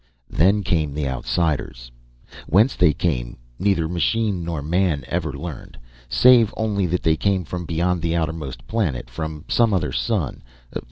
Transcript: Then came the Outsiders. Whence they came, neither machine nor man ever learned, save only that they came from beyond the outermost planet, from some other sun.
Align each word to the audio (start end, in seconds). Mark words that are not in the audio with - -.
Then 0.31 0.63
came 0.63 0.95
the 0.95 1.07
Outsiders. 1.07 1.91
Whence 2.47 2.75
they 2.75 2.91
came, 2.91 3.37
neither 3.59 3.87
machine 3.87 4.43
nor 4.43 4.63
man 4.63 5.05
ever 5.07 5.31
learned, 5.31 5.77
save 6.09 6.51
only 6.57 6.87
that 6.87 7.03
they 7.03 7.15
came 7.15 7.43
from 7.45 7.65
beyond 7.67 8.01
the 8.01 8.15
outermost 8.15 8.65
planet, 8.65 9.11
from 9.11 9.45
some 9.47 9.75
other 9.75 9.91
sun. 9.91 10.41